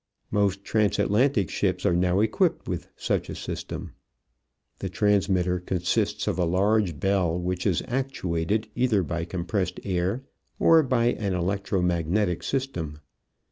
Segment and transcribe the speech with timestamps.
[0.31, 3.91] Most transatlantic ships are now equipped with such a system.
[4.79, 10.23] The transmitter consists of a large bell which is actuated either by compressed air
[10.57, 12.97] or by an electro magnetic system.